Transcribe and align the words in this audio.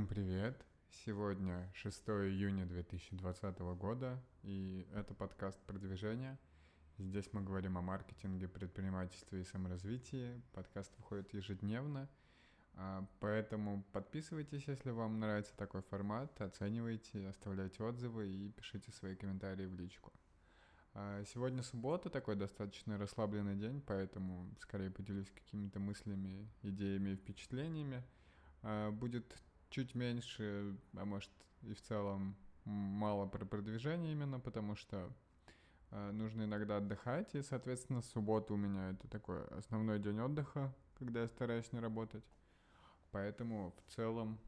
Всем 0.00 0.08
привет! 0.08 0.64
Сегодня 1.04 1.70
6 1.74 2.08
июня 2.08 2.64
2020 2.64 3.58
года, 3.76 4.18
и 4.42 4.88
это 4.94 5.12
подкаст 5.12 5.60
«Продвижение». 5.66 6.38
Здесь 6.96 7.28
мы 7.34 7.42
говорим 7.42 7.76
о 7.76 7.82
маркетинге, 7.82 8.48
предпринимательстве 8.48 9.42
и 9.42 9.44
саморазвитии. 9.44 10.40
Подкаст 10.54 10.90
выходит 10.96 11.34
ежедневно, 11.34 12.08
а, 12.76 13.06
поэтому 13.20 13.84
подписывайтесь, 13.92 14.66
если 14.68 14.88
вам 14.88 15.20
нравится 15.20 15.54
такой 15.54 15.82
формат, 15.82 16.40
оценивайте, 16.40 17.28
оставляйте 17.28 17.82
отзывы 17.82 18.26
и 18.26 18.48
пишите 18.48 18.90
свои 18.92 19.14
комментарии 19.14 19.66
в 19.66 19.74
личку. 19.74 20.14
А, 20.94 21.22
сегодня 21.24 21.62
суббота, 21.62 22.08
такой 22.08 22.36
достаточно 22.36 22.96
расслабленный 22.96 23.54
день, 23.54 23.82
поэтому 23.86 24.50
скорее 24.60 24.90
поделюсь 24.90 25.30
какими-то 25.30 25.78
мыслями, 25.78 26.48
идеями 26.62 27.10
и 27.10 27.16
впечатлениями. 27.16 28.02
А, 28.62 28.90
будет 28.90 29.36
чуть 29.70 29.94
меньше, 29.94 30.76
а 30.94 31.04
может 31.04 31.30
и 31.62 31.72
в 31.72 31.80
целом 31.80 32.36
мало 32.64 33.26
про 33.26 33.44
продвижение 33.44 34.12
именно, 34.12 34.40
потому 34.40 34.76
что 34.76 35.10
э, 35.90 36.10
нужно 36.10 36.44
иногда 36.44 36.78
отдыхать, 36.78 37.34
и, 37.34 37.42
соответственно, 37.42 38.02
суббота 38.02 38.52
у 38.52 38.56
меня 38.56 38.90
это 38.90 39.08
такой 39.08 39.44
основной 39.46 39.98
день 39.98 40.20
отдыха, 40.20 40.74
когда 40.98 41.22
я 41.22 41.28
стараюсь 41.28 41.72
не 41.72 41.80
работать. 41.80 42.24
Поэтому 43.12 43.74
в 43.86 43.94
целом 43.94 44.38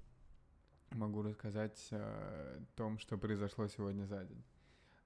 могу 0.90 1.22
рассказать 1.22 1.88
о 1.90 2.62
том, 2.76 2.98
что 2.98 3.16
произошло 3.16 3.66
сегодня 3.68 4.04
за 4.04 4.24
день. 4.24 4.42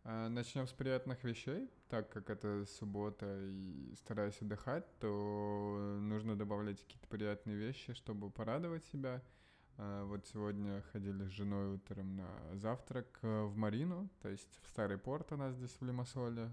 Э, 0.05 0.29
начнем 0.29 0.67
с 0.67 0.73
приятных 0.73 1.25
вещей, 1.25 1.71
так 1.89 2.09
как 2.11 2.31
это 2.31 2.65
суббота 2.67 3.39
и 3.43 3.95
стараюсь 3.97 4.41
отдыхать, 4.41 4.87
то 4.99 5.99
нужно 6.01 6.37
добавлять 6.37 6.81
какие-то 6.81 7.07
приятные 7.09 7.57
вещи, 7.57 7.93
чтобы 7.93 8.31
порадовать 8.31 8.85
себя– 8.87 9.23
вот 9.79 10.27
сегодня 10.27 10.83
ходили 10.93 11.25
с 11.25 11.31
женой 11.31 11.75
утром 11.75 12.17
на 12.17 12.29
завтрак 12.55 13.19
э, 13.23 13.43
в 13.43 13.57
Марину, 13.57 14.09
то 14.23 14.29
есть 14.29 14.59
в 14.63 14.69
Старый 14.71 14.97
порт 14.97 15.33
у 15.33 15.37
нас 15.37 15.55
здесь 15.55 15.77
в 15.79 15.85
Лимассоле, 15.85 16.53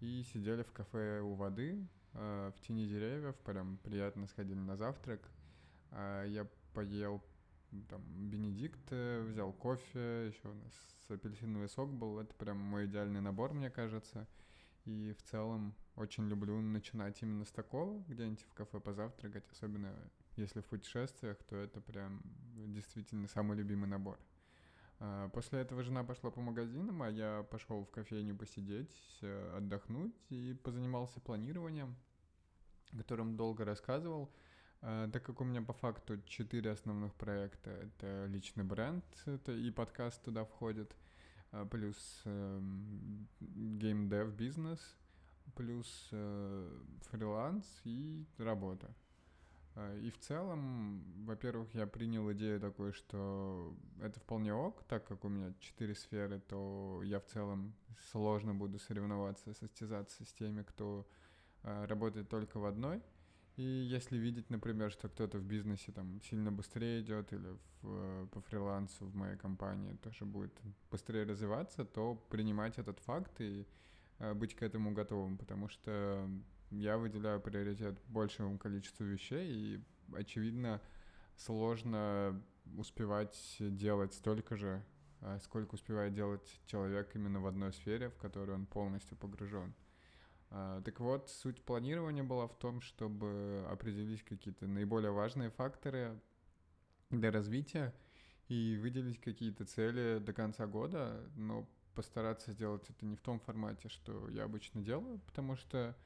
и 0.00 0.22
сидели 0.32 0.62
в 0.62 0.72
кафе 0.72 1.20
у 1.20 1.34
воды, 1.34 1.86
э, 2.14 2.52
в 2.56 2.60
тени 2.66 2.86
деревьев, 2.86 3.36
прям 3.44 3.78
приятно 3.78 4.26
сходили 4.28 4.58
на 4.58 4.76
завтрак. 4.76 5.20
А, 5.90 6.24
я 6.24 6.46
поел 6.72 7.22
там 7.88 8.02
Бенедикт, 8.30 8.86
э, 8.90 9.22
взял 9.22 9.52
кофе, 9.52 10.28
еще 10.28 10.48
у 10.48 10.54
нас 10.54 10.72
апельсиновый 11.08 11.68
сок 11.68 11.92
был, 11.92 12.18
это 12.18 12.34
прям 12.34 12.58
мой 12.58 12.86
идеальный 12.86 13.20
набор, 13.20 13.52
мне 13.52 13.70
кажется. 13.70 14.26
И 14.84 15.14
в 15.18 15.22
целом 15.22 15.74
очень 15.96 16.28
люблю 16.28 16.60
начинать 16.60 17.22
именно 17.22 17.44
с 17.44 17.50
такого, 17.50 18.02
где-нибудь 18.08 18.42
в 18.42 18.54
кафе 18.54 18.80
позавтракать, 18.80 19.44
особенно 19.50 19.94
если 20.36 20.60
в 20.60 20.66
путешествиях, 20.66 21.38
то 21.44 21.56
это 21.56 21.80
прям 21.80 22.20
действительно 22.54 23.28
самый 23.28 23.56
любимый 23.56 23.88
набор. 23.88 24.18
А, 25.00 25.28
после 25.28 25.60
этого 25.60 25.82
жена 25.82 26.02
пошла 26.04 26.30
по 26.30 26.40
магазинам, 26.40 27.02
а 27.02 27.10
я 27.10 27.44
пошел 27.50 27.84
в 27.84 27.90
кофейню 27.90 28.36
посидеть, 28.36 28.96
э, 29.22 29.56
отдохнуть 29.56 30.14
и 30.30 30.58
позанимался 30.62 31.20
планированием, 31.20 31.96
о 32.92 32.98
котором 32.98 33.36
долго 33.36 33.64
рассказывал. 33.64 34.32
А, 34.80 35.08
так 35.10 35.24
как 35.24 35.40
у 35.40 35.44
меня 35.44 35.62
по 35.62 35.72
факту 35.72 36.20
четыре 36.26 36.70
основных 36.70 37.14
проекта, 37.14 37.70
это 37.70 38.26
личный 38.26 38.64
бренд, 38.64 39.04
это 39.26 39.52
и 39.52 39.70
подкаст 39.70 40.22
туда 40.22 40.44
входит, 40.44 40.94
а, 41.52 41.64
плюс 41.64 42.22
геймдев 43.40 44.28
эм, 44.28 44.36
бизнес, 44.36 44.96
плюс 45.54 46.08
э, 46.12 46.80
фриланс 47.10 47.64
и 47.84 48.26
работа. 48.38 48.94
А, 49.76 49.98
и 49.98 50.10
в 50.10 50.18
целом, 50.18 51.02
во-первых, 51.24 51.74
я 51.74 51.86
принял 51.86 52.30
идею 52.32 52.60
такой, 52.60 52.92
что 52.92 53.76
это 54.00 54.20
вполне 54.20 54.54
ок, 54.54 54.84
так 54.84 55.06
как 55.06 55.24
у 55.24 55.28
меня 55.28 55.52
четыре 55.58 55.94
сферы, 55.94 56.40
то 56.40 57.00
я 57.04 57.18
в 57.18 57.26
целом 57.26 57.74
сложно 58.10 58.54
буду 58.54 58.78
соревноваться, 58.78 59.54
состязаться 59.54 60.24
с 60.24 60.32
теми, 60.32 60.62
кто 60.62 61.06
а, 61.62 61.86
работает 61.86 62.28
только 62.28 62.58
в 62.58 62.64
одной. 62.64 63.02
И 63.56 63.62
если 63.62 64.16
видеть, 64.16 64.50
например, 64.50 64.90
что 64.90 65.08
кто-то 65.08 65.38
в 65.38 65.44
бизнесе 65.44 65.92
там 65.92 66.20
сильно 66.22 66.50
быстрее 66.50 67.00
идет 67.00 67.32
или 67.32 67.56
в, 67.82 68.26
по 68.26 68.40
фрилансу 68.40 69.06
в 69.06 69.14
моей 69.14 69.36
компании 69.36 69.94
тоже 69.94 70.24
будет 70.24 70.52
быстрее 70.90 71.22
развиваться, 71.24 71.84
то 71.84 72.16
принимать 72.30 72.78
этот 72.78 72.98
факт 72.98 73.40
и 73.40 73.64
быть 74.34 74.54
к 74.54 74.62
этому 74.62 74.92
готовым, 74.92 75.38
потому 75.38 75.68
что 75.68 76.28
я 76.70 76.98
выделяю 76.98 77.40
приоритет 77.40 78.00
большему 78.06 78.58
количеству 78.58 79.04
вещей, 79.04 79.52
и, 79.52 79.84
очевидно, 80.14 80.80
сложно 81.36 82.42
успевать 82.76 83.56
делать 83.58 84.14
столько 84.14 84.56
же, 84.56 84.84
а 85.20 85.38
сколько 85.38 85.74
успевает 85.74 86.14
делать 86.14 86.60
человек 86.66 87.14
именно 87.14 87.40
в 87.40 87.46
одной 87.46 87.72
сфере, 87.72 88.10
в 88.10 88.16
которой 88.16 88.52
он 88.52 88.66
полностью 88.66 89.16
погружен. 89.16 89.74
А, 90.50 90.80
так 90.82 91.00
вот, 91.00 91.30
суть 91.30 91.62
планирования 91.62 92.22
была 92.22 92.46
в 92.46 92.56
том, 92.58 92.80
чтобы 92.80 93.66
определить 93.70 94.22
какие-то 94.22 94.66
наиболее 94.66 95.10
важные 95.10 95.50
факторы 95.50 96.20
для 97.10 97.30
развития 97.30 97.94
и 98.48 98.78
выделить 98.80 99.20
какие-то 99.20 99.64
цели 99.64 100.18
до 100.18 100.32
конца 100.32 100.66
года, 100.66 101.28
но 101.36 101.68
постараться 101.94 102.52
сделать 102.52 102.88
это 102.90 103.06
не 103.06 103.16
в 103.16 103.20
том 103.20 103.40
формате, 103.40 103.88
что 103.88 104.28
я 104.28 104.44
обычно 104.44 104.82
делаю, 104.82 105.20
потому 105.26 105.56
что 105.56 105.96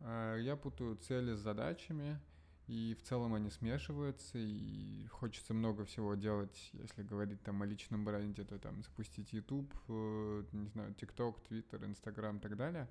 Э, 0.00 0.38
я 0.40 0.56
путаю 0.56 0.96
цели 0.96 1.34
с 1.34 1.38
задачами, 1.38 2.18
и 2.66 2.96
в 2.98 3.02
целом 3.02 3.34
они 3.34 3.50
смешиваются, 3.50 4.38
и 4.38 5.06
хочется 5.08 5.54
много 5.54 5.84
всего 5.84 6.14
делать, 6.14 6.70
если 6.72 7.02
говорить 7.02 7.42
там 7.42 7.62
о 7.62 7.66
личном 7.66 8.04
бренде, 8.04 8.44
то 8.44 8.58
там 8.58 8.82
запустить 8.82 9.32
YouTube, 9.32 9.72
э, 9.88 10.44
не 10.52 10.68
знаю, 10.68 10.94
TikTok, 10.94 11.36
Twitter, 11.48 11.84
Instagram 11.84 12.38
и 12.38 12.40
так 12.40 12.56
далее, 12.56 12.88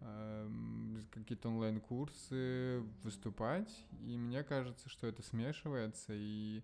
эм, 0.00 1.06
какие-то 1.10 1.48
онлайн-курсы, 1.48 2.82
выступать, 3.02 3.86
и 4.00 4.16
мне 4.16 4.42
кажется, 4.42 4.88
что 4.88 5.06
это 5.06 5.22
смешивается 5.22 6.12
и 6.14 6.62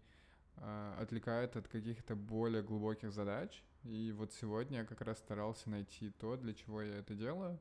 э, 0.56 0.94
отвлекает 0.99 1.56
от 1.56 1.69
каких-то 1.69 2.16
более 2.16 2.62
глубоких 2.62 3.12
задач, 3.12 3.62
и 3.85 4.13
вот 4.13 4.33
сегодня 4.33 4.79
я 4.79 4.85
как 4.85 5.01
раз 5.01 5.19
старался 5.19 5.71
найти 5.71 6.11
то, 6.11 6.37
для 6.37 6.55
чего 6.55 6.83
я 6.83 6.97
это 6.97 7.15
делаю, 7.15 7.59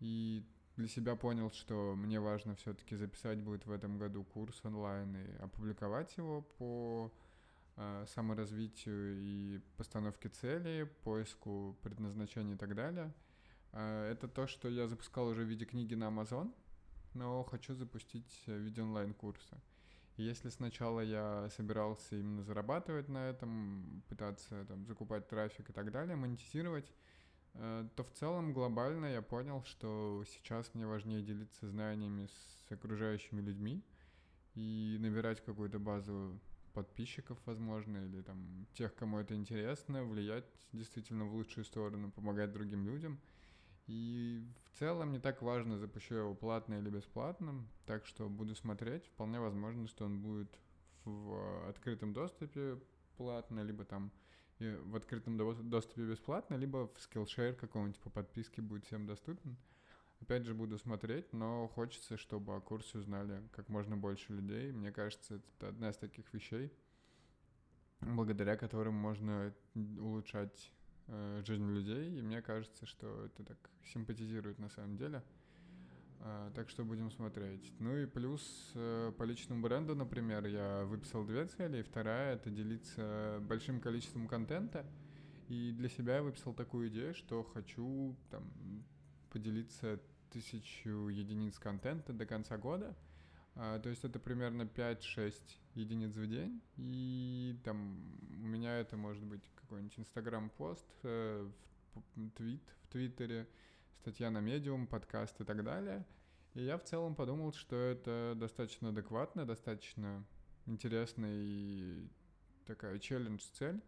и 0.00 0.44
для 0.76 0.88
себя 0.88 1.16
понял, 1.16 1.50
что 1.50 1.94
мне 1.96 2.20
важно 2.20 2.54
все-таки 2.54 2.94
записать 2.96 3.40
будет 3.42 3.66
в 3.66 3.72
этом 3.72 3.98
году 3.98 4.24
курс 4.24 4.60
онлайн 4.64 5.16
и 5.16 5.36
опубликовать 5.38 6.16
его 6.16 6.42
по 6.42 7.12
э, 7.76 8.04
саморазвитию 8.14 9.18
и 9.20 9.60
постановке 9.76 10.28
целей, 10.28 10.84
поиску 11.02 11.76
предназначения 11.82 12.54
и 12.54 12.58
так 12.58 12.74
далее. 12.76 13.12
Э, 13.72 14.10
это 14.12 14.28
то, 14.28 14.46
что 14.46 14.68
я 14.68 14.86
запускал 14.86 15.26
уже 15.26 15.42
в 15.42 15.48
виде 15.48 15.64
книги 15.64 15.94
на 15.94 16.04
Amazon, 16.04 16.52
но 17.14 17.42
хочу 17.42 17.74
запустить 17.74 18.42
в 18.46 18.52
виде 18.52 18.80
онлайн-курса. 18.80 19.56
И 19.56 19.77
если 20.22 20.48
сначала 20.50 21.00
я 21.00 21.48
собирался 21.56 22.16
именно 22.16 22.42
зарабатывать 22.42 23.08
на 23.08 23.30
этом, 23.30 24.02
пытаться 24.08 24.64
там 24.66 24.86
закупать 24.86 25.28
трафик 25.28 25.70
и 25.70 25.72
так 25.72 25.90
далее, 25.90 26.16
монетизировать, 26.16 26.92
Э, 27.54 27.88
то 27.96 28.04
в 28.04 28.10
целом 28.12 28.52
глобально 28.52 29.06
я 29.06 29.22
понял, 29.22 29.62
что 29.64 30.24
сейчас 30.26 30.72
мне 30.74 30.86
важнее 30.86 31.22
делиться 31.22 31.66
знаниями 31.68 32.26
с 32.26 32.72
окружающими 32.72 33.40
людьми 33.40 33.82
и 34.54 34.96
набирать 35.00 35.44
какую-то 35.44 35.78
базу 35.78 36.40
подписчиков, 36.72 37.38
возможно, 37.46 37.98
или 37.98 38.22
там 38.22 38.66
тех, 38.74 38.94
кому 38.94 39.18
это 39.18 39.34
интересно, 39.34 40.04
влиять 40.04 40.44
действительно 40.72 41.24
в 41.24 41.34
лучшую 41.34 41.64
сторону, 41.64 42.12
помогать 42.12 42.52
другим 42.52 42.84
людям. 42.86 43.18
И 43.86 44.44
в 44.78 44.80
целом 44.80 45.10
не 45.10 45.18
так 45.18 45.42
важно, 45.42 45.76
запущу 45.76 46.14
я 46.14 46.20
его 46.20 46.36
платно 46.36 46.74
или 46.74 46.88
бесплатно, 46.88 47.66
так 47.84 48.06
что 48.06 48.28
буду 48.28 48.54
смотреть. 48.54 49.04
Вполне 49.06 49.40
возможно, 49.40 49.88
что 49.88 50.04
он 50.04 50.20
будет 50.20 50.56
в 51.04 51.68
открытом 51.68 52.12
доступе 52.12 52.78
платно, 53.16 53.62
либо 53.62 53.84
там 53.84 54.12
в 54.60 54.94
открытом 54.94 55.36
доступе 55.68 56.02
бесплатно, 56.02 56.54
либо 56.54 56.86
в 56.86 56.94
Skillshare 56.94 57.54
каком-нибудь 57.54 57.98
по 57.98 58.08
подписке 58.08 58.62
будет 58.62 58.84
всем 58.84 59.04
доступен. 59.04 59.56
Опять 60.20 60.44
же, 60.44 60.54
буду 60.54 60.78
смотреть, 60.78 61.32
но 61.32 61.66
хочется, 61.66 62.16
чтобы 62.16 62.54
о 62.54 62.60
курсе 62.60 62.98
узнали 62.98 63.42
как 63.50 63.68
можно 63.68 63.96
больше 63.96 64.32
людей. 64.32 64.70
Мне 64.70 64.92
кажется, 64.92 65.40
это 65.56 65.70
одна 65.70 65.90
из 65.90 65.96
таких 65.96 66.32
вещей, 66.32 66.72
благодаря 68.00 68.56
которым 68.56 68.94
можно 68.94 69.52
улучшать 69.74 70.72
э, 71.08 71.42
жизнь 71.44 71.68
людей. 71.68 72.18
И 72.18 72.22
мне 72.22 72.40
кажется, 72.42 72.86
что 72.86 73.24
это 73.26 73.44
так 73.44 73.58
симпатизирует 73.92 74.58
на 74.58 74.68
самом 74.68 74.96
деле. 74.96 75.22
А, 76.20 76.50
так 76.52 76.68
что 76.68 76.84
будем 76.84 77.10
смотреть. 77.10 77.72
Ну 77.78 77.96
и 77.96 78.06
плюс 78.06 78.72
э, 78.74 79.12
по 79.16 79.22
личному 79.22 79.62
бренду, 79.62 79.94
например, 79.94 80.46
я 80.46 80.84
выписал 80.84 81.24
две 81.24 81.46
цели. 81.46 81.78
И 81.78 81.82
вторая— 81.82 82.34
это 82.36 82.50
делиться 82.50 83.38
большим 83.42 83.80
количеством 83.80 84.26
контента. 84.26 84.84
И 85.48 85.72
для 85.72 85.88
себя 85.88 86.16
я 86.16 86.22
выписал 86.22 86.54
такую 86.54 86.88
идею, 86.88 87.14
что 87.14 87.42
хочу 87.42 88.16
там 88.30 88.44
поделиться 89.30 90.00
тысячу 90.30 91.08
единиц 91.08 91.58
контента 91.58 92.12
до 92.12 92.26
конца 92.26 92.58
года. 92.58 92.96
А, 93.54 93.78
то 93.78 93.88
есть 93.88 94.04
это 94.04 94.18
примерно 94.18 94.62
5-6 94.62 95.32
единиц 95.78 96.14
в 96.14 96.26
день, 96.26 96.60
и 96.76 97.58
там 97.64 97.96
у 98.30 98.46
меня 98.46 98.78
это 98.78 98.96
может 98.96 99.24
быть 99.24 99.42
какой-нибудь 99.54 99.98
инстаграм-пост, 99.98 100.86
э, 101.04 101.50
твит 102.36 102.62
в 102.82 102.88
Твиттере, 102.88 103.48
статья 104.00 104.30
на 104.30 104.40
медиум, 104.40 104.86
подкаст 104.86 105.40
и 105.40 105.44
так 105.44 105.64
далее. 105.64 106.06
И 106.54 106.62
я 106.62 106.78
в 106.78 106.84
целом 106.84 107.14
подумал, 107.14 107.52
что 107.52 107.76
это 107.76 108.34
достаточно 108.36 108.88
адекватно, 108.88 109.46
достаточно 109.46 110.24
интересная 110.66 111.34
и 111.34 112.08
такая 112.66 112.98
челлендж-цель, 112.98 113.80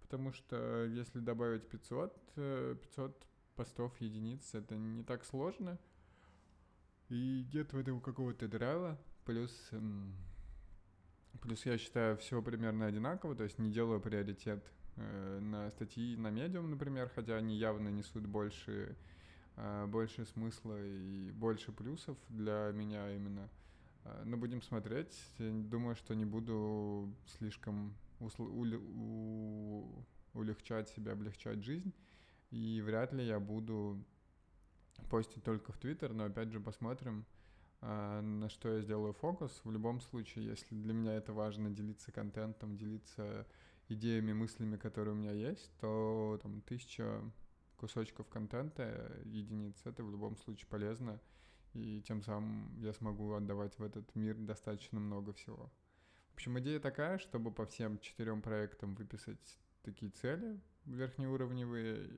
потому 0.00 0.32
что 0.32 0.84
если 0.86 1.20
добавить 1.20 1.68
500, 1.68 2.34
500 2.34 2.36
э, 2.36 3.26
постов 3.56 4.00
единиц, 4.00 4.54
это 4.54 4.76
не 4.76 5.04
так 5.04 5.24
сложно, 5.24 5.78
и 7.08 7.46
нет 7.52 7.72
в 7.72 7.78
этом 7.78 8.00
какого-то 8.00 8.48
драйва, 8.48 8.98
плюс, 9.24 9.70
плюс 11.40 11.64
я 11.66 11.78
считаю 11.78 12.16
все 12.16 12.40
примерно 12.42 12.86
одинаково, 12.86 13.34
то 13.34 13.44
есть 13.44 13.58
не 13.58 13.70
делаю 13.70 14.00
приоритет 14.00 14.64
э, 14.96 15.38
на 15.40 15.70
статьи 15.70 16.16
на 16.16 16.30
медиум, 16.30 16.70
например, 16.70 17.10
хотя 17.14 17.36
они 17.36 17.56
явно 17.56 17.88
несут 17.88 18.26
больше, 18.26 18.96
э, 19.56 19.86
больше 19.86 20.24
смысла 20.24 20.76
и 20.82 21.30
больше 21.32 21.72
плюсов 21.72 22.16
для 22.28 22.70
меня 22.72 23.14
именно. 23.14 23.48
Э, 24.04 24.22
но 24.24 24.36
будем 24.36 24.62
смотреть. 24.62 25.14
Думаю, 25.38 25.96
что 25.96 26.14
не 26.14 26.24
буду 26.24 27.14
слишком 27.38 27.94
усл- 28.20 28.50
у- 28.50 30.04
улегчать 30.34 30.88
себя, 30.88 31.12
облегчать 31.12 31.62
жизнь. 31.62 31.92
И 32.50 32.80
вряд 32.82 33.12
ли 33.12 33.24
я 33.26 33.40
буду 33.40 34.04
постить 35.10 35.42
только 35.42 35.72
в 35.72 35.78
Твиттер, 35.78 36.12
но 36.12 36.24
опять 36.24 36.50
же 36.50 36.60
посмотрим, 36.60 37.24
на 37.84 38.48
что 38.48 38.74
я 38.76 38.80
сделаю 38.80 39.12
фокус. 39.12 39.60
В 39.64 39.70
любом 39.70 40.00
случае, 40.00 40.46
если 40.46 40.74
для 40.74 40.94
меня 40.94 41.14
это 41.14 41.32
важно 41.32 41.70
делиться 41.70 42.12
контентом, 42.12 42.76
делиться 42.76 43.46
идеями, 43.88 44.32
мыслями, 44.32 44.76
которые 44.76 45.14
у 45.14 45.18
меня 45.18 45.32
есть, 45.32 45.70
то 45.80 46.38
там 46.42 46.62
тысяча 46.62 47.20
кусочков 47.76 48.28
контента, 48.28 49.12
единиц, 49.24 49.76
это 49.84 50.02
в 50.02 50.10
любом 50.10 50.36
случае 50.38 50.66
полезно, 50.68 51.20
и 51.74 52.00
тем 52.00 52.22
самым 52.22 52.80
я 52.80 52.94
смогу 52.94 53.32
отдавать 53.32 53.78
в 53.78 53.82
этот 53.82 54.14
мир 54.14 54.36
достаточно 54.36 54.98
много 54.98 55.34
всего. 55.34 55.70
В 56.30 56.34
общем, 56.34 56.58
идея 56.60 56.80
такая, 56.80 57.18
чтобы 57.18 57.52
по 57.52 57.66
всем 57.66 57.98
четырем 57.98 58.40
проектам 58.40 58.94
выписать 58.94 59.58
такие 59.84 60.10
цели 60.10 60.60
верхнеуровневые, 60.86 62.10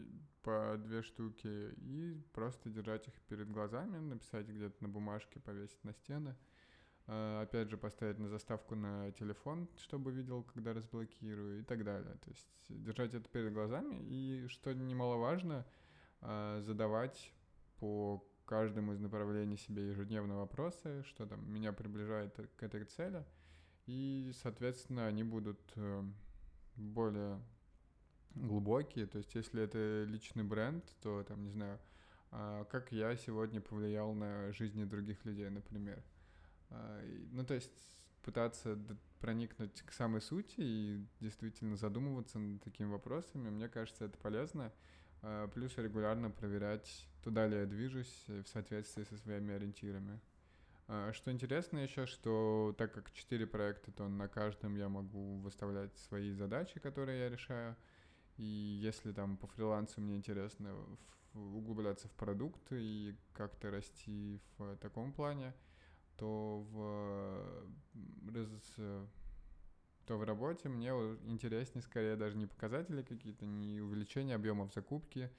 по 0.43 0.77
две 0.79 1.03
штуки, 1.03 1.75
и 1.77 2.15
просто 2.33 2.71
держать 2.71 3.09
их 3.09 3.15
перед 3.29 3.51
глазами, 3.51 3.99
написать 3.99 4.47
где-то 4.47 4.77
на 4.81 4.89
бумажке, 4.89 5.41
повесить 5.41 5.83
на 5.83 5.93
стены. 5.93 6.37
А, 7.09 7.43
опять 7.43 7.69
же, 7.69 7.77
поставить 7.77 8.19
на 8.19 8.29
заставку 8.29 8.77
на 8.77 9.11
телефон, 9.13 9.69
чтобы 9.77 10.13
видел, 10.13 10.45
когда 10.45 10.73
разблокирую 10.73 11.61
и 11.61 11.63
так 11.65 11.85
далее. 11.85 12.15
То 12.25 12.31
есть 12.31 12.49
держать 12.69 13.15
это 13.15 13.29
перед 13.29 13.53
глазами 13.53 13.97
и, 14.05 14.47
что 14.49 14.73
немаловажно, 14.73 15.67
а, 16.21 16.61
задавать 16.63 17.33
по 17.81 18.25
каждому 18.45 18.93
из 18.93 19.01
направлений 19.01 19.57
себе 19.57 19.89
ежедневно 19.89 20.37
вопросы, 20.37 21.03
что 21.05 21.27
там 21.27 21.53
меня 21.53 21.73
приближает 21.73 22.39
к 22.57 22.63
этой 22.63 22.85
цели, 22.85 23.25
и, 23.87 24.31
соответственно, 24.43 25.07
они 25.07 25.25
будут 25.25 25.61
э, 25.75 26.05
более 26.77 27.41
глубокие. 28.37 29.06
То 29.06 29.19
есть, 29.19 29.35
если 29.35 29.62
это 29.62 30.05
личный 30.05 30.44
бренд, 30.44 30.85
то 31.03 31.25
там, 31.25 31.43
не 31.43 31.50
знаю, 31.50 31.79
а, 32.31 32.65
как 32.65 32.93
я 32.93 33.17
сегодня 33.17 33.61
повлиял 33.61 34.12
на 34.12 34.53
жизни 34.53 34.85
других 34.85 35.25
людей, 35.25 35.49
например. 35.49 36.03
А, 36.71 37.03
ну, 37.33 37.44
то 37.44 37.55
есть 37.55 37.73
пытаться 38.23 38.79
проникнуть 39.21 39.83
к 39.83 39.93
самой 39.93 40.21
сути 40.21 40.56
и 40.59 41.06
действительно 41.21 41.77
задумываться 41.77 42.38
над 42.38 42.62
такими 42.62 42.88
вопросами, 42.88 43.49
мне 43.50 43.69
кажется, 43.69 44.05
это 44.05 44.19
полезно. 44.19 44.73
А, 45.23 45.49
плюс 45.49 45.77
регулярно 45.79 46.31
проверять, 46.31 47.09
туда 47.23 47.47
ли 47.47 47.56
я 47.56 47.67
движусь 47.67 48.25
в 48.29 48.47
соответствии 48.47 49.05
со 49.05 49.17
своими 49.17 49.55
ориентирами. 49.55 50.21
Что 51.15 51.32
интересно 51.32 51.79
еще, 51.79 52.06
что 52.06 52.73
так 52.79 52.93
как 52.93 53.11
четыре 53.11 53.44
проекта, 53.44 53.91
то 53.91 54.06
на 54.06 54.29
каждом 54.29 54.77
я 54.77 54.89
могу 54.89 55.39
выставлять 55.39 55.99
свои 55.99 56.32
задачи, 56.32 56.79
которые 56.79 57.23
я 57.23 57.29
решаю. 57.29 57.77
И 58.37 58.44
если 58.83 59.12
там 59.12 59.37
по 59.37 59.47
фрилансу 59.47 60.00
мне 60.00 60.17
интересно 60.17 60.75
углубляться 61.35 62.09
в 62.09 62.12
продукт 62.12 62.61
и 62.71 63.15
как-то 63.33 63.71
расти 63.71 64.41
в 64.56 64.77
таком 64.77 65.12
плане, 65.12 65.55
то 66.17 66.67
в, 66.71 67.69
то 70.06 70.17
в 70.17 70.25
работе 70.25 70.69
мне 70.69 70.88
интереснее 71.25 71.83
скорее 71.83 72.17
даже 72.17 72.37
не 72.37 72.47
показатели 72.47 73.03
какие-то, 73.03 73.44
не 73.44 73.81
увеличение 73.81 74.37
объемов 74.37 74.73
закупки 74.73 75.31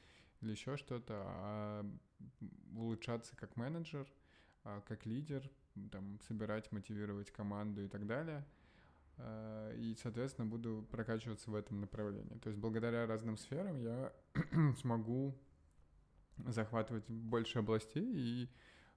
или 0.42 0.52
еще 0.52 0.78
что-то, 0.78 1.24
а 1.26 1.86
улучшаться 2.76 3.36
как 3.36 3.56
менеджер, 3.56 4.08
а 4.64 4.82
как 4.82 5.06
лидер, 5.06 5.50
там, 5.92 6.20
собирать, 6.28 6.72
мотивировать 6.72 7.32
команду 7.32 7.84
и 7.84 7.88
так 7.88 8.06
далее– 8.06 8.46
и, 9.20 9.96
соответственно, 10.02 10.48
буду 10.48 10.88
прокачиваться 10.92 11.50
в 11.50 11.56
этом 11.56 11.82
направлении. 11.82 12.38
То 12.38 12.50
есть 12.50 12.60
благодаря 12.60 13.08
разным 13.08 13.38
сферам 13.38 13.80
я 13.80 14.14
смогу 14.80 15.36
захватывать 16.46 17.10
больше 17.10 17.60
областей 17.60 18.06
и 18.06 18.50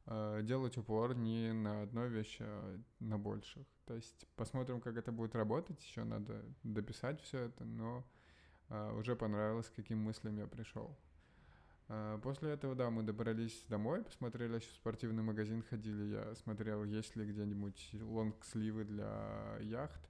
э, 0.07 0.41
делать 0.43 0.77
упор 0.77 1.15
не 1.15 1.53
на 1.53 1.83
одной 1.83 2.09
вещи, 2.09 2.43
а 2.43 2.81
на 2.99 3.19
больших. 3.19 3.67
То 3.87 3.95
есть 3.95 4.27
посмотрим, 4.37 4.81
как 4.81 4.97
это 4.97 5.13
будет 5.13 5.35
работать. 5.35 5.83
Еще 5.83 6.05
надо 6.05 6.45
дописать 6.63 7.21
все 7.23 7.45
это, 7.45 7.65
но 7.65 8.05
э, 8.69 8.93
уже 8.99 9.17
понравилось, 9.17 9.73
каким 9.75 9.99
мыслям 9.99 10.37
я 10.37 10.47
пришел. 10.47 10.97
Э, 11.89 12.19
после 12.23 12.51
этого, 12.51 12.75
да, 12.75 12.91
мы 12.91 13.03
добрались 13.03 13.65
домой, 13.69 14.05
посмотрели, 14.05 14.57
еще 14.57 14.69
в 14.69 14.75
спортивный 14.75 15.23
магазин 15.23 15.63
ходили, 15.63 16.13
я 16.13 16.35
смотрел, 16.35 16.85
есть 16.85 17.17
ли 17.17 17.25
где-нибудь 17.25 17.95
лонг-сливы 17.95 18.85
для 18.85 19.57
яхт, 19.61 20.10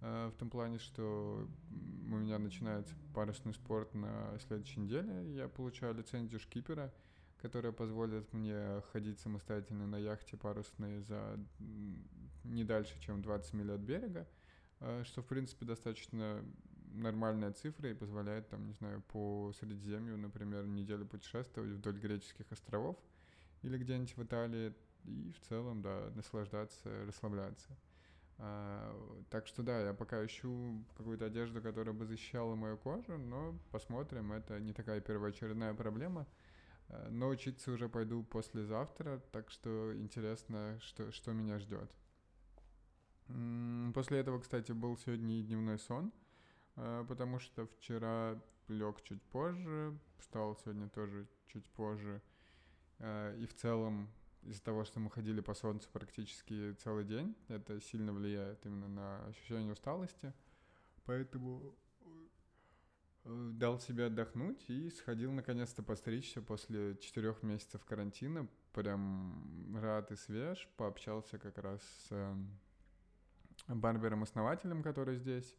в 0.00 0.32
том 0.38 0.50
плане, 0.50 0.78
что 0.78 1.48
у 1.70 2.16
меня 2.16 2.38
начинается 2.38 2.94
парусный 3.14 3.54
спорт 3.54 3.94
на 3.94 4.38
следующей 4.46 4.80
неделе. 4.80 5.34
Я 5.34 5.48
получаю 5.48 5.94
лицензию 5.94 6.38
шкипера, 6.38 6.92
которая 7.38 7.72
позволит 7.72 8.32
мне 8.32 8.82
ходить 8.92 9.18
самостоятельно 9.20 9.86
на 9.86 9.96
яхте 9.96 10.36
парусной 10.36 11.00
за 11.00 11.38
не 12.44 12.64
дальше, 12.64 12.98
чем 13.00 13.22
20 13.22 13.52
миль 13.54 13.72
от 13.72 13.80
берега, 13.80 14.26
э, 14.80 15.02
что, 15.04 15.22
в 15.22 15.26
принципе, 15.26 15.66
достаточно 15.66 16.44
нормальная 16.92 17.52
цифра 17.52 17.90
и 17.90 17.94
позволяет, 17.94 18.48
там, 18.48 18.66
не 18.66 18.72
знаю, 18.72 19.02
по 19.02 19.52
Средиземью, 19.58 20.16
например, 20.16 20.66
неделю 20.66 21.06
путешествовать 21.06 21.72
вдоль 21.72 21.98
греческих 21.98 22.50
островов 22.52 22.96
или 23.62 23.76
где-нибудь 23.78 24.16
в 24.16 24.22
Италии 24.22 24.72
и 25.04 25.32
в 25.32 25.40
целом, 25.48 25.82
да, 25.82 26.10
наслаждаться, 26.14 26.90
расслабляться. 27.06 27.76
А, 28.38 29.24
так 29.30 29.46
что 29.46 29.62
да, 29.62 29.80
я 29.80 29.94
пока 29.94 30.24
ищу 30.24 30.84
какую-то 30.96 31.26
одежду, 31.26 31.62
которая 31.62 31.94
бы 31.94 32.04
защищала 32.04 32.54
мою 32.54 32.76
кожу, 32.76 33.16
но 33.16 33.58
посмотрим, 33.70 34.32
это 34.32 34.60
не 34.60 34.72
такая 34.72 35.00
первоочередная 35.00 35.72
проблема. 35.74 36.26
А, 36.88 37.08
но 37.10 37.28
учиться 37.28 37.72
уже 37.72 37.88
пойду 37.88 38.22
послезавтра, 38.24 39.22
так 39.32 39.50
что 39.50 39.96
интересно, 39.96 40.78
что, 40.82 41.10
что 41.12 41.32
меня 41.32 41.58
ждет. 41.58 41.90
После 43.94 44.20
этого, 44.20 44.38
кстати, 44.38 44.70
был 44.70 44.96
сегодня 44.96 45.40
и 45.40 45.42
дневной 45.42 45.78
сон, 45.78 46.12
а, 46.76 47.04
потому 47.04 47.38
что 47.38 47.66
вчера 47.66 48.40
лег 48.68 49.02
чуть 49.02 49.22
позже, 49.22 49.98
встал 50.18 50.56
сегодня 50.56 50.88
тоже 50.88 51.26
чуть 51.46 51.68
позже. 51.70 52.20
И 52.98 53.46
в 53.46 53.54
целом 53.54 54.08
из-за 54.46 54.62
того, 54.62 54.84
что 54.84 55.00
мы 55.00 55.10
ходили 55.10 55.40
по 55.40 55.54
солнцу 55.54 55.88
практически 55.92 56.72
целый 56.74 57.04
день, 57.04 57.36
это 57.48 57.80
сильно 57.80 58.12
влияет 58.12 58.64
именно 58.64 58.88
на 58.88 59.26
ощущение 59.26 59.72
усталости. 59.72 60.32
Поэтому 61.04 61.74
э, 63.24 63.50
дал 63.52 63.80
себе 63.80 64.06
отдохнуть 64.06 64.64
и 64.68 64.90
сходил 64.90 65.32
наконец-то 65.32 65.82
постричься 65.82 66.42
после 66.42 66.96
четырех 66.98 67.42
месяцев 67.42 67.84
карантина. 67.84 68.48
Прям 68.72 69.76
рад 69.80 70.12
и 70.12 70.16
свеж. 70.16 70.68
Пообщался 70.76 71.38
как 71.38 71.58
раз 71.58 71.80
с 71.82 72.08
э, 72.10 72.34
барбером-основателем, 73.68 74.82
который 74.82 75.16
здесь, 75.16 75.56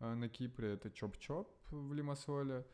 э, 0.00 0.14
на 0.14 0.28
Кипре. 0.28 0.72
Это 0.72 0.90
Чоп-Чоп 0.90 1.48
в 1.70 1.92
Лимассоле. 1.92 2.66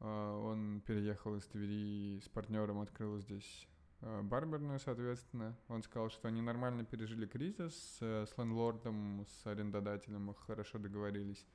Он 0.00 0.80
переехал 0.86 1.34
из 1.34 1.44
Твери 1.46 2.20
с 2.20 2.28
партнером, 2.28 2.80
открыл 2.80 3.18
здесь 3.18 3.66
Э, 3.68 3.77
барберную, 4.00 4.78
соответственно. 4.78 5.56
Он 5.68 5.82
сказал, 5.82 6.10
что 6.10 6.28
они 6.28 6.40
нормально 6.40 6.84
пережили 6.84 7.26
кризис 7.26 7.98
с 8.00 8.34
лендлордом, 8.36 9.26
с 9.26 9.46
арендодателем, 9.46 10.30
их 10.30 10.38
хорошо 10.38 10.78
договорились. 10.78 11.46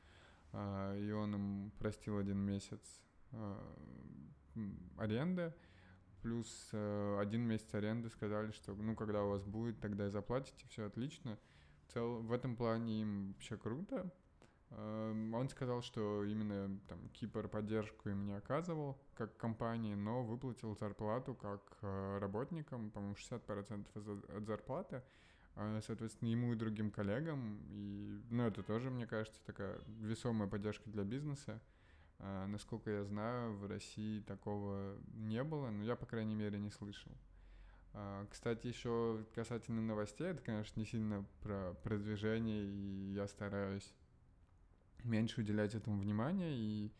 Э, 0.51 0.97
и 0.99 1.11
он 1.11 1.35
им 1.35 1.71
простил 1.79 2.17
один 2.17 2.39
месяц 2.39 3.01
э, 3.31 3.59
аренды, 4.97 5.53
плюс 6.21 6.69
один 6.73 7.41
месяц 7.41 7.73
аренды 7.73 8.09
сказали, 8.09 8.51
что 8.51 8.73
ну 8.75 8.95
когда 8.95 9.23
у 9.23 9.29
вас 9.29 9.43
будет, 9.43 9.79
тогда 9.81 10.07
и 10.07 10.09
заплатите, 10.09 10.65
все 10.69 10.85
отлично. 10.85 11.37
В 11.87 11.93
цел... 11.93 12.21
в 12.21 12.31
этом 12.31 12.55
плане 12.55 13.01
им 13.01 13.33
вообще 13.33 13.57
круто. 13.57 14.09
Эм, 14.75 15.33
он 15.33 15.49
сказал, 15.49 15.81
что 15.81 16.23
именно 16.23 16.79
там 16.87 17.09
Кипр 17.09 17.47
поддержку 17.47 18.09
им 18.09 18.25
не 18.25 18.33
оказывал 18.33 18.97
как 19.15 19.35
компании, 19.37 19.93
но 19.93 20.23
выплатил 20.23 20.75
зарплату 20.75 21.35
как 21.35 21.61
э, 21.81 22.17
работникам, 22.19 22.89
по-моему, 22.89 23.15
60% 23.15 24.37
от 24.37 24.45
зарплаты, 24.45 25.03
э, 25.55 25.81
соответственно, 25.85 26.29
ему 26.29 26.53
и 26.53 26.55
другим 26.55 26.89
коллегам. 26.89 27.59
И, 27.69 28.21
ну, 28.31 28.47
это 28.47 28.63
тоже, 28.63 28.89
мне 28.89 29.05
кажется, 29.05 29.39
такая 29.45 29.79
весомая 29.99 30.49
поддержка 30.49 30.89
для 30.89 31.03
бизнеса. 31.03 31.61
Э, 32.19 32.45
насколько 32.47 32.89
я 32.89 33.03
знаю, 33.03 33.55
в 33.55 33.67
России 33.67 34.21
такого 34.21 34.97
не 35.13 35.43
было, 35.43 35.69
но 35.69 35.83
я, 35.83 35.95
по 35.95 36.05
крайней 36.05 36.35
мере, 36.35 36.57
не 36.57 36.71
слышал. 36.71 37.11
Кстати, 38.31 38.65
еще 38.65 39.23
касательно 39.35 39.79
новостей, 39.79 40.25
это, 40.25 40.41
конечно, 40.41 40.79
не 40.79 40.85
сильно 40.87 41.23
про 41.43 41.75
продвижение, 41.83 42.63
и 42.63 43.13
я 43.13 43.27
стараюсь 43.27 43.93
меньше 45.03 45.41
уделять 45.41 45.75
этому 45.75 45.99
внимания 45.99 46.55
и 46.55 46.91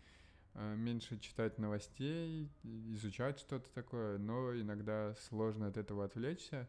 э, 0.54 0.76
меньше 0.76 1.20
читать 1.20 1.58
новостей, 1.58 2.50
изучать 2.64 3.40
что-то 3.40 3.70
такое, 3.74 4.18
но 4.18 4.54
иногда 4.60 5.16
сложно 5.16 5.68
от 5.68 5.78
этого 5.78 6.06
отвлечься. 6.06 6.68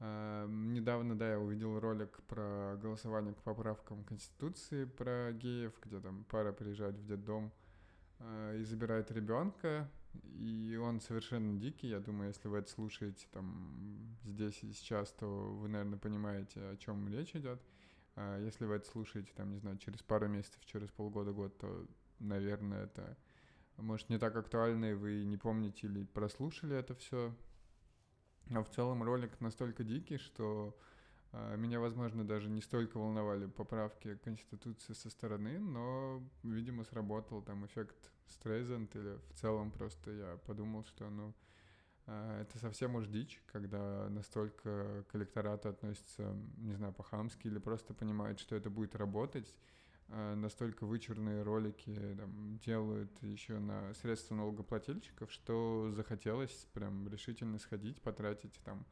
Э, 0.00 0.46
недавно, 0.48 1.16
да, 1.16 1.32
я 1.32 1.38
увидел 1.38 1.78
ролик 1.78 2.22
про 2.24 2.76
голосование 2.80 3.34
к 3.34 3.42
поправкам 3.42 4.04
Конституции 4.04 4.84
про 4.84 5.32
геев, 5.32 5.72
где 5.82 6.00
там 6.00 6.24
пара 6.24 6.52
приезжает 6.52 6.96
в 6.96 7.06
детдом 7.06 7.52
э, 8.18 8.58
и 8.60 8.64
забирает 8.64 9.10
ребенка, 9.10 9.88
и 10.38 10.78
он 10.80 11.00
совершенно 11.00 11.58
дикий. 11.58 11.88
Я 11.88 12.00
думаю, 12.00 12.28
если 12.28 12.48
вы 12.48 12.58
это 12.58 12.70
слушаете 12.70 13.26
там 13.32 14.16
здесь 14.24 14.62
и 14.62 14.72
сейчас, 14.72 15.10
то 15.12 15.26
вы, 15.26 15.68
наверное, 15.68 15.98
понимаете, 15.98 16.60
о 16.60 16.76
чем 16.76 17.08
речь 17.08 17.34
идет. 17.34 17.60
А 18.16 18.38
если 18.40 18.64
вы 18.64 18.76
это 18.76 18.88
слушаете, 18.88 19.32
там, 19.34 19.50
не 19.50 19.58
знаю, 19.58 19.78
через 19.78 20.02
пару 20.02 20.28
месяцев, 20.28 20.64
через 20.66 20.88
полгода, 20.90 21.32
год, 21.32 21.56
то, 21.58 21.86
наверное, 22.20 22.84
это 22.84 23.16
может 23.76 24.08
не 24.08 24.18
так 24.18 24.36
актуально, 24.36 24.86
и 24.86 24.94
вы 24.94 25.24
не 25.24 25.36
помните 25.36 25.86
или 25.86 26.04
прослушали 26.04 26.76
это 26.76 26.94
все. 26.94 27.34
А 28.50 28.62
в 28.62 28.70
целом 28.70 29.02
ролик 29.02 29.40
настолько 29.40 29.84
дикий, 29.84 30.18
что 30.18 30.76
э, 31.32 31.56
меня, 31.56 31.80
возможно, 31.80 32.26
даже 32.26 32.50
не 32.50 32.60
столько 32.60 32.98
волновали 32.98 33.46
поправки 33.46 34.16
Конституции 34.16 34.92
со 34.92 35.10
стороны, 35.10 35.58
но, 35.58 36.22
видимо, 36.42 36.84
сработал 36.84 37.42
там 37.42 37.66
эффект 37.66 38.12
Стрейзенд, 38.28 38.94
или 38.96 39.18
в 39.30 39.34
целом 39.34 39.70
просто 39.70 40.12
я 40.12 40.36
подумал, 40.46 40.84
что, 40.84 41.08
ну, 41.08 41.28
а, 41.28 41.32
это 42.06 42.58
совсем 42.58 42.96
уж 42.96 43.06
дичь, 43.06 43.42
когда 43.46 44.08
настолько 44.10 45.04
к 45.10 45.16
электорату 45.16 45.70
относятся, 45.70 46.36
не 46.58 46.74
знаю, 46.74 46.92
по-хамски 46.92 47.46
или 47.46 47.58
просто 47.58 47.94
понимают, 47.94 48.40
что 48.40 48.56
это 48.56 48.68
будет 48.68 48.94
работать. 48.94 49.56
А, 50.08 50.34
настолько 50.34 50.84
вычурные 50.84 51.42
ролики 51.42 51.98
там, 52.18 52.58
делают 52.58 53.10
еще 53.22 53.58
на 53.58 53.94
средства 53.94 54.34
налогоплательщиков, 54.34 55.32
что 55.32 55.90
захотелось 55.94 56.68
прям 56.74 57.08
решительно 57.08 57.58
сходить, 57.58 58.02
потратить 58.02 58.60
там, 58.64 58.84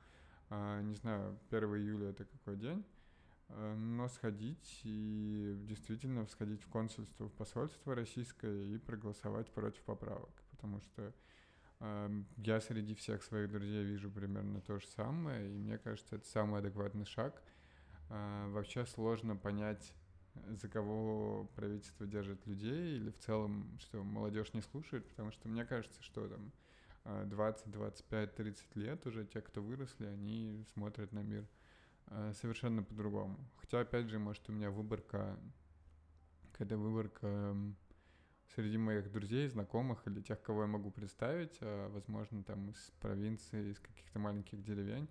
а, 0.49 0.81
не 0.81 0.95
знаю, 0.95 1.39
1 1.51 1.77
июля 1.77 2.11
это 2.11 2.25
какой 2.25 2.57
день, 2.57 2.85
но 3.49 4.09
сходить 4.09 4.81
и 4.85 5.55
действительно 5.69 6.27
сходить 6.27 6.63
в 6.63 6.69
консульство, 6.69 7.29
в 7.29 7.33
посольство 7.35 7.95
российское 7.95 8.65
и 8.65 8.79
проголосовать 8.79 9.53
против 9.53 9.83
поправок, 9.83 10.33
потому 10.51 10.81
что 10.81 11.13
я 12.37 12.61
среди 12.61 12.95
всех 12.95 13.23
своих 13.23 13.51
друзей 13.51 13.85
вижу 13.85 14.11
примерно 14.11 14.61
то 14.61 14.79
же 14.79 14.87
самое, 14.89 15.51
и 15.51 15.59
мне 15.59 15.79
кажется, 15.79 16.17
это 16.17 16.27
самый 16.27 16.61
адекватный 16.61 17.07
шаг. 17.07 17.43
А, 18.09 18.49
вообще 18.49 18.85
сложно 18.87 19.37
понять, 19.37 19.93
за 20.49 20.69
кого 20.69 21.51
правительство 21.57 22.07
держит 22.07 22.47
людей, 22.47 22.97
или 22.97 23.11
в 23.11 23.19
целом, 23.19 23.79
что 23.81 24.03
молодежь 24.05 24.53
не 24.53 24.63
слушает, 24.63 25.09
потому 25.09 25.33
что 25.33 25.49
мне 25.49 25.65
кажется, 25.65 26.03
что 26.03 26.29
там 26.29 26.53
20, 27.05 27.71
25, 27.71 28.35
30 28.35 28.77
лет 28.77 29.07
уже 29.07 29.25
те, 29.25 29.41
кто 29.41 29.63
выросли, 29.63 30.07
они 30.07 30.65
смотрят 30.75 31.13
на 31.13 31.21
мир 31.21 31.49
а, 32.07 32.33
совершенно 32.35 32.83
по-другому. 32.83 33.39
Хотя, 33.57 33.81
опять 33.81 34.09
же, 34.09 34.19
может, 34.19 34.49
у 34.49 34.53
меня 34.53 34.71
выборка, 34.71 35.39
какая-то 36.53 36.77
выборка 36.77 37.57
среди 38.55 38.77
моих 38.77 39.11
друзей, 39.11 39.49
знакомых 39.49 40.07
или 40.07 40.21
тех, 40.21 40.41
кого 40.43 40.63
я 40.63 40.67
могу 40.67 40.91
представить, 40.91 41.57
а, 41.61 41.89
возможно, 41.91 42.43
там 42.43 42.71
из 42.71 42.93
провинции, 43.01 43.71
из 43.71 43.79
каких-то 43.79 44.19
маленьких 44.19 44.63
деревень, 44.63 45.09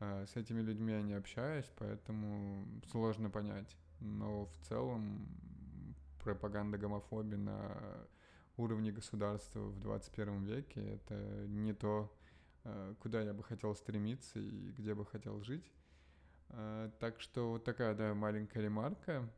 а, 0.00 0.26
с 0.26 0.36
этими 0.36 0.60
людьми 0.60 0.92
я 0.92 1.02
не 1.02 1.14
общаюсь, 1.14 1.70
поэтому 1.76 2.66
сложно 2.90 3.30
понять. 3.30 3.76
Но 4.00 4.46
в 4.46 4.56
целом 4.68 5.26
пропаганда 6.22 6.78
гомофобии 6.78 7.36
на 7.36 8.06
уровне 8.56 8.92
государства 8.92 9.60
в 9.60 9.80
21 9.80 10.44
веке— 10.44 10.80
это 10.94 11.46
не 11.46 11.72
то, 11.72 12.14
а, 12.64 12.94
куда 13.00 13.22
я 13.22 13.32
бы 13.32 13.42
хотел 13.42 13.74
стремиться 13.74 14.38
и 14.38 14.70
где 14.72 14.94
бы 14.94 15.06
хотел 15.06 15.42
жить. 15.42 15.70
Так 17.00 17.20
что 17.20 17.52
вот 17.52 17.64
такая, 17.64 17.94
да, 17.94 18.14
маленькая 18.14 18.62
ремарка. 18.62 19.28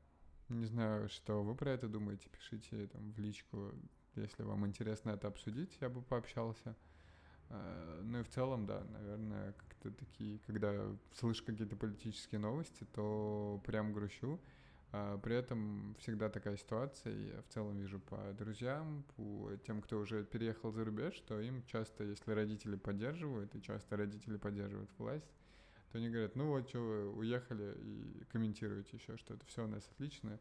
Не 0.49 0.67
знаю, 0.67 1.09
что 1.09 1.43
вы 1.43 1.55
про 1.55 1.73
это 1.73 1.89
думаете. 1.89 2.29
Пишите 2.31 2.87
там 2.87 3.13
в 3.13 3.19
личку, 3.19 3.73
если 4.15 4.45
вам 4.45 4.67
интересно 4.67 5.11
это 5.11 5.29
обсудить, 5.29 5.77
я 5.81 5.89
бы 5.89 6.03
пообщался. 6.03 6.77
А, 7.49 8.01
ну 8.03 8.21
и 8.21 8.23
в 8.23 8.29
целом, 8.29 8.67
да, 8.67 8.85
наверное, 8.93 9.53
как-то 9.53 9.91
такие, 9.91 10.39
когда 10.47 10.97
слышу 11.15 11.45
какие-то 11.45 11.77
политические 11.77 12.41
новости, 12.41 12.87
то 12.93 13.61
прям 13.67 13.93
грущу. 13.93 14.41
А 14.93 15.19
при 15.19 15.35
этом 15.35 15.97
всегда 15.99 16.29
такая 16.31 16.57
ситуация, 16.57 17.13
я 17.13 17.43
в 17.43 17.49
целом 17.49 17.77
вижу 17.77 17.99
по 17.99 18.33
друзьям, 18.33 19.05
по 19.17 19.51
тем, 19.67 19.83
кто 19.83 19.99
уже 19.99 20.25
переехал 20.25 20.71
за 20.71 20.85
рубеж, 20.85 21.15
что 21.15 21.41
им 21.41 21.65
часто, 21.65 22.05
если 22.05 22.31
родители 22.31 22.77
поддерживают, 22.77 23.55
и 23.57 23.63
часто 23.63 23.97
родители 23.97 24.37
поддерживают 24.37 24.91
власть, 24.97 25.29
то 25.91 25.99
они 25.99 26.09
говорят, 26.09 26.37
ну 26.37 26.49
вот 26.49 26.69
что 26.69 26.81
вы 26.81 27.13
уехали 27.13 27.77
и 27.83 28.25
комментируете 28.25 28.97
еще 28.97 29.17
что-то, 29.17 29.45
все 29.47 29.65
у 29.65 29.69
нас 29.69 29.89
отлично, 29.93 30.39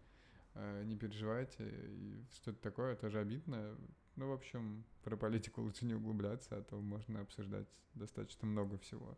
э, 0.53 0.83
не 0.85 0.95
переживайте, 0.95 1.69
и 1.69 2.25
что-то 2.33 2.61
такое, 2.61 2.95
тоже 2.95 3.19
обидно. 3.19 3.77
Ну, 4.15 4.29
в 4.29 4.33
общем, 4.33 4.85
про 5.03 5.17
политику 5.17 5.61
лучше 5.61 5.85
не 5.85 5.93
углубляться, 5.93 6.57
а 6.57 6.63
то 6.63 6.79
можно 6.79 7.21
обсуждать 7.21 7.67
достаточно 7.93 8.47
много 8.47 8.77
всего. 8.77 9.17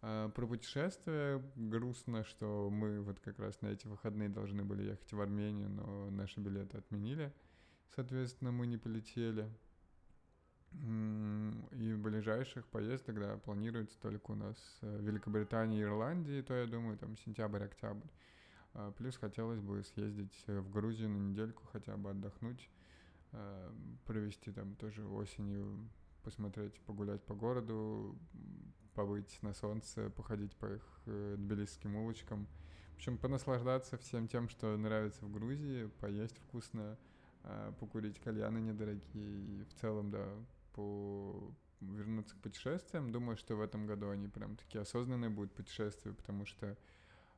А 0.00 0.28
про 0.28 0.46
путешествия 0.46 1.42
грустно, 1.56 2.24
что 2.24 2.70
мы 2.70 3.00
вот 3.00 3.18
как 3.20 3.38
раз 3.38 3.60
на 3.62 3.68
эти 3.68 3.86
выходные 3.86 4.28
должны 4.28 4.64
были 4.64 4.84
ехать 4.84 5.12
в 5.12 5.20
Армению, 5.20 5.70
но 5.70 6.10
наши 6.10 6.40
билеты 6.40 6.78
отменили. 6.78 7.32
Соответственно, 7.94 8.52
мы 8.52 8.66
не 8.66 8.76
полетели. 8.76 9.48
И 10.72 11.94
ближайших 11.94 12.66
поездок, 12.68 13.18
да, 13.18 13.36
планируется 13.38 13.98
только 14.00 14.32
у 14.32 14.34
нас 14.34 14.56
э, 14.82 14.98
Великобритания 15.00 15.80
и 15.80 15.82
Ирландия, 15.82 16.42
то, 16.42 16.54
я 16.54 16.66
думаю, 16.66 16.98
там 16.98 17.16
сентябрь-октябрь. 17.16 18.06
А, 18.74 18.92
плюс 18.92 19.16
хотелось 19.16 19.60
бы 19.60 19.82
съездить 19.82 20.44
э, 20.46 20.60
в 20.60 20.70
Грузию 20.70 21.08
на 21.08 21.18
недельку, 21.18 21.64
хотя 21.72 21.96
бы 21.96 22.10
отдохнуть, 22.10 22.68
э, 23.32 23.72
провести 24.06 24.52
там 24.52 24.76
тоже 24.76 25.04
осенью, 25.06 25.88
посмотреть, 26.22 26.78
погулять 26.80 27.22
по 27.22 27.34
городу, 27.34 28.16
побыть 28.94 29.38
на 29.42 29.54
солнце, 29.54 30.10
походить 30.10 30.54
по 30.56 30.66
их 30.66 30.82
тбилисским 31.06 31.96
улочкам. 31.96 32.46
В 32.92 32.96
общем, 32.96 33.16
понаслаждаться 33.16 33.96
всем 33.96 34.26
тем, 34.26 34.48
что 34.48 34.76
нравится 34.76 35.24
в 35.24 35.32
Грузии, 35.32 35.88
поесть 36.00 36.36
вкусно, 36.38 36.98
а, 37.44 37.72
покурить 37.72 38.20
кальяны 38.20 38.58
недорогие 38.58 39.60
и 39.60 39.64
в 39.64 39.74
целом, 39.80 40.10
да, 40.10 40.28
по 40.78 41.52
вернуться 41.80 42.36
к 42.36 42.40
путешествиям. 42.40 43.10
Думаю, 43.10 43.36
что 43.36 43.56
в 43.56 43.60
этом 43.60 43.86
году 43.86 44.10
они 44.10 44.28
прям 44.28 44.56
такие 44.56 44.80
осознанные 44.80 45.28
будут 45.28 45.52
путешествия, 45.52 46.12
потому 46.12 46.46
что 46.46 46.76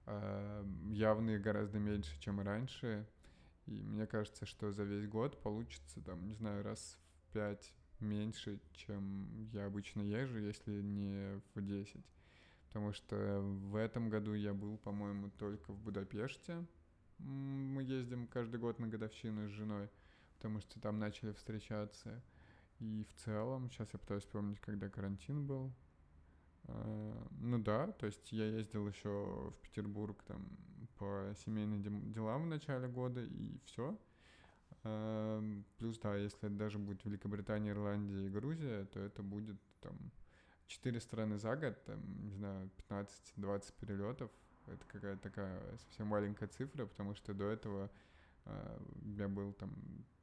э, 0.07 0.65
явно 0.91 1.31
их 1.31 1.41
гораздо 1.41 1.79
меньше, 1.79 2.21
чем 2.21 2.41
раньше. 2.41 3.07
И 3.67 3.83
мне 3.83 4.07
кажется, 4.07 4.45
что 4.45 4.73
за 4.73 4.85
весь 4.85 5.09
год 5.09 5.41
получится, 5.43 6.03
там, 6.03 6.27
не 6.27 6.35
знаю, 6.35 6.63
раз 6.63 6.99
в 7.15 7.33
пять 7.33 7.73
меньше, 8.01 8.61
чем 8.75 9.49
я 9.53 9.65
обычно 9.67 10.03
езжу, 10.03 10.39
если 10.39 10.83
не 10.83 11.41
в 11.55 11.63
10. 11.63 12.05
Потому 12.69 12.93
что 12.93 13.41
в 13.41 13.77
этом 13.77 14.11
году 14.11 14.35
я 14.35 14.53
был, 14.53 14.77
по-моему, 14.77 15.31
только 15.39 15.73
в 15.73 15.79
Будапеште. 15.79 16.67
Мы 17.19 17.83
ездим 17.85 18.27
каждый 18.27 18.61
год 18.61 18.79
на 18.79 18.87
годовщину 18.87 19.49
с 19.49 19.51
женой, 19.51 19.89
потому 20.37 20.61
что 20.61 20.79
там 20.79 20.99
начали 20.99 21.33
встречаться. 21.33 22.23
И 22.81 23.05
в 23.05 23.15
целом, 23.25 23.71
сейчас 23.71 23.93
я 23.93 23.99
пытаюсь 23.99 24.23
вспомнить, 24.25 24.61
когда 24.61 24.89
карантин 24.89 25.47
был. 25.47 25.73
А, 26.65 27.29
ну 27.41 27.59
да, 27.59 27.89
то 27.93 28.07
есть 28.07 28.33
я 28.33 28.47
ездил 28.47 28.89
еще 28.89 29.09
в 29.09 29.55
Петербург 29.63 30.23
там 30.25 30.49
по 30.99 31.33
семейным 31.45 31.83
делам 32.13 32.45
в 32.45 32.47
начале 32.47 32.89
года, 32.89 33.23
и 33.23 33.59
все. 33.65 33.99
А, 34.83 35.43
плюс, 35.79 35.99
да, 35.99 36.17
если 36.17 36.49
это 36.49 36.57
даже 36.57 36.79
будет 36.79 37.05
Великобритания, 37.05 37.71
Ирландия 37.71 38.27
и 38.27 38.31
Грузия, 38.31 38.87
то 38.87 39.01
это 39.01 39.23
будет 39.23 39.57
там 39.81 39.97
четыре 40.67 41.01
страны 41.01 41.37
за 41.39 41.57
год, 41.57 41.83
там, 41.85 42.01
не 42.25 42.31
знаю, 42.31 42.71
15-20 42.89 43.75
перелетов. 43.79 44.31
Это 44.67 44.85
какая-то 44.87 45.23
такая 45.23 45.61
совсем 45.79 46.07
маленькая 46.07 46.49
цифра, 46.49 46.87
потому 46.87 47.15
что 47.15 47.35
до 47.35 47.45
этого 47.47 47.87
э, 47.87 47.89
я 49.17 49.29
был 49.29 49.53
там, 49.53 49.71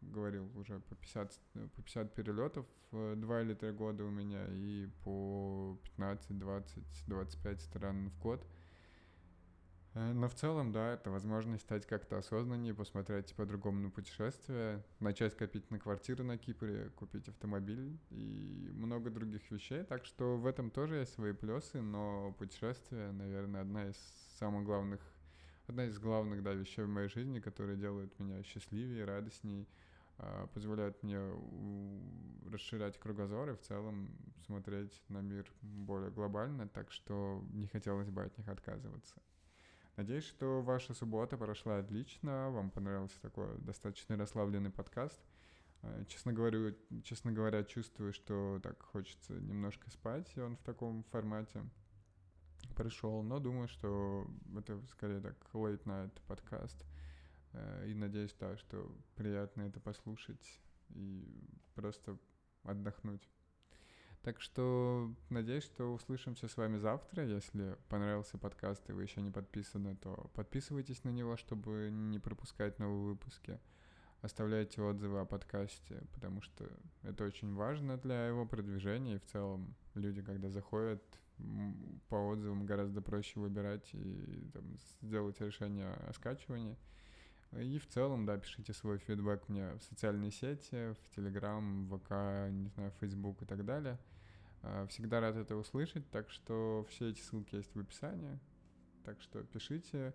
говорил 0.01 0.49
уже 0.57 0.79
по 0.79 0.95
50, 0.95 1.39
по 1.75 1.81
50 1.81 2.13
перелетов 2.13 2.65
в 2.91 3.15
2 3.15 3.41
или 3.41 3.53
3 3.53 3.71
года 3.71 4.03
у 4.03 4.09
меня 4.09 4.45
и 4.49 4.87
по 5.03 5.77
15, 5.83 6.37
20, 6.37 6.83
25 7.07 7.61
стран 7.61 8.09
в 8.09 8.19
год. 8.19 8.45
Э, 9.97 10.13
но 10.13 10.29
в 10.29 10.35
целом, 10.35 10.71
да, 10.71 10.93
это 10.93 11.09
возможность 11.09 11.63
стать 11.63 11.85
как-то 11.85 12.17
осознаннее, 12.17 12.73
посмотреть 12.73 13.33
по-другому 13.35 13.79
на 13.79 13.89
путешествия, 13.89 14.83
начать 14.99 15.35
копить 15.35 15.69
на 15.71 15.79
квартиру 15.79 16.23
на 16.23 16.37
Кипре, 16.37 16.91
купить 16.95 17.27
автомобиль 17.27 17.97
и 18.11 18.69
много 18.73 19.09
других 19.09 19.49
вещей. 19.49 19.83
Так 19.83 20.05
что 20.05 20.37
в 20.37 20.45
этом 20.45 20.69
тоже 20.69 20.97
есть 20.97 21.13
свои 21.13 21.33
плюсы, 21.33 21.81
но 21.81 22.33
путешествие, 22.37 23.11
наверное, 23.11 23.61
одна 23.61 23.89
из 23.89 23.97
самых 24.37 24.65
главных, 24.65 25.01
одна 25.67 25.85
из 25.85 25.99
главных, 25.99 26.43
да, 26.43 26.53
вещей 26.53 26.85
в 26.85 26.89
моей 26.89 27.09
жизни, 27.09 27.39
которые 27.39 27.77
делают 27.77 28.17
меня 28.19 28.41
счастливее, 28.43 29.05
радостней, 29.05 29.67
а, 30.17 30.47
позволяют 30.47 31.01
мне 31.03 31.19
расширять 32.51 32.99
кругозор 32.99 33.49
и 33.49 33.55
в 33.55 33.61
целом 33.61 34.09
смотреть 34.45 35.03
на 35.09 35.19
мир 35.19 35.45
более 35.61 36.09
глобально, 36.09 36.67
так 36.67 36.91
что 36.91 37.43
не 37.51 37.67
хотелось 37.67 38.09
бы 38.09 38.23
от 38.23 38.37
них 38.37 38.47
отказываться. 38.47 39.15
Надеюсь, 39.95 40.25
что 40.25 40.61
ваша 40.61 40.93
суббота 40.93 41.37
прошла 41.37 41.79
отлично, 41.79 42.49
вам 42.51 42.69
понравился 42.69 43.19
такой 43.21 43.57
достаточно 43.59 44.15
расслабленный 44.15 44.69
подкаст. 44.69 45.19
Э, 45.81 46.03
честно 46.07 46.33
говоря, 46.33 46.73
честно 47.03 47.31
говоря, 47.31 47.63
чувствую, 47.63 48.13
что 48.13 48.59
так 48.63 48.81
хочется 48.83 49.33
немножко 49.33 49.89
спать, 49.89 50.31
и 50.35 50.39
он 50.39 50.55
в 50.55 50.63
таком 50.63 51.03
формате 51.11 51.63
пришел, 52.77 53.23
но 53.23 53.39
думаю, 53.39 53.67
что 53.67 54.27
это 54.55 54.79
скорее 54.91 55.19
так 55.19 55.35
late 55.53 55.83
night 55.83 56.11
подкаст. 56.27 56.85
Э, 57.53 57.85
и 57.87 57.93
надеюсь, 57.93 58.35
да, 58.39 58.55
что 58.57 58.89
приятно 59.15 59.63
это 59.63 59.79
послушать 59.79 60.61
и 60.89 61.25
просто 61.73 62.17
отдохнуть. 62.63 63.27
Так 64.21 64.41
что 64.41 65.11
надеюсь, 65.29 65.63
что 65.63 65.93
услышимся 65.93 66.47
с 66.47 66.57
вами 66.57 66.77
завтра. 66.77 67.25
Если 67.25 67.77
понравился 67.89 68.37
подкаст 68.37 68.87
и 68.89 68.93
вы 68.93 69.03
еще 69.03 69.21
не 69.21 69.31
подписаны, 69.31 69.95
то 69.95 70.29
подписывайтесь 70.33 71.03
на 71.03 71.09
него, 71.09 71.35
чтобы 71.37 71.89
не 71.91 72.19
пропускать 72.19 72.77
новые 72.77 73.13
выпуски. 73.13 73.59
Оставляйте 74.21 74.81
отзывы 74.81 75.19
о 75.19 75.25
подкасте, 75.25 76.03
потому 76.13 76.41
что 76.41 76.69
это 77.03 77.23
очень 77.23 77.53
важно 77.53 77.97
для 77.97 78.27
его 78.27 78.45
продвижения. 78.45 79.15
И 79.15 79.19
в 79.19 79.25
целом 79.25 79.75
люди, 79.93 80.21
когда 80.21 80.49
заходят 80.49 81.01
по 82.09 82.15
отзывам, 82.15 82.65
гораздо 82.65 83.01
проще 83.01 83.39
выбирать 83.39 83.89
и 83.93 84.49
там, 84.53 84.63
сделать 85.01 85.39
решение 85.41 85.87
о 86.07 86.13
скачивании. 86.13 86.77
И 87.53 87.79
в 87.79 87.87
целом, 87.87 88.25
да, 88.25 88.37
пишите 88.37 88.73
свой 88.73 88.97
фидбэк 88.97 89.47
мне 89.47 89.73
в 89.75 89.83
социальные 89.83 90.31
сети, 90.31 90.93
в 90.93 91.15
Телеграм, 91.15 91.87
ВК, 91.87 92.51
не 92.51 92.67
знаю, 92.69 92.91
Фейсбук 92.99 93.41
и 93.41 93.45
так 93.45 93.63
далее. 93.65 93.97
А, 94.63 94.85
всегда 94.87 95.21
рад 95.21 95.35
это 95.37 95.55
услышать, 95.55 96.09
так 96.09 96.29
что 96.29 96.85
все 96.89 97.09
эти 97.09 97.21
ссылки 97.21 97.55
есть 97.55 97.73
в 97.73 97.79
описании. 97.79 98.39
Так 99.05 99.21
что 99.21 99.43
пишите, 99.43 100.13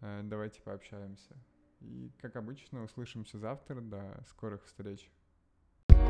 э, 0.00 0.22
давайте 0.24 0.62
пообщаемся. 0.62 1.36
И, 1.80 2.10
как 2.20 2.36
обычно, 2.36 2.82
услышимся 2.84 3.38
завтра. 3.38 3.80
До 3.80 4.24
скорых 4.28 4.64
встреч. 4.64 5.10